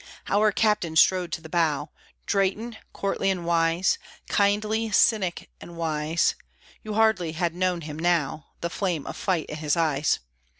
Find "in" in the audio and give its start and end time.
9.45-9.57